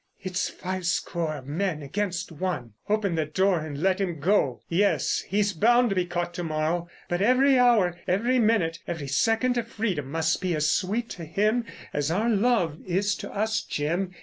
"It's 0.19 0.49
five 0.49 0.87
score 0.87 1.35
of 1.35 1.45
men 1.45 1.83
against 1.83 2.31
one. 2.31 2.73
Open 2.89 3.13
the 3.13 3.27
door 3.27 3.59
and 3.59 3.77
let 3.83 4.01
him 4.01 4.19
go. 4.19 4.61
Yes, 4.67 5.23
he's 5.27 5.53
bound 5.53 5.89
to 5.91 5.95
be 5.95 6.07
caught 6.07 6.33
to 6.33 6.43
morrow, 6.43 6.87
but 7.07 7.21
every 7.21 7.59
hour, 7.59 7.95
every 8.07 8.39
minute, 8.39 8.79
every 8.87 9.05
second 9.07 9.59
of 9.59 9.67
freedom 9.67 10.09
must 10.09 10.41
be 10.41 10.55
as 10.55 10.71
sweet 10.71 11.07
to 11.09 11.23
him 11.23 11.65
as 11.93 12.09
our 12.09 12.29
love 12.29 12.79
is 12.83 13.13
to 13.17 13.31
us, 13.31 13.61
Jim. 13.61 14.09